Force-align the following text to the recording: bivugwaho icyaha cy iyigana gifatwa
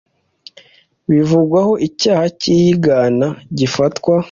bivugwaho 1.09 1.73
icyaha 1.87 2.25
cy 2.39 2.45
iyigana 2.55 3.27
gifatwa 3.57 4.13